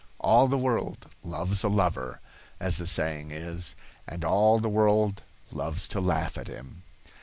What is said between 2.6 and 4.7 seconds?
the saying is, and all the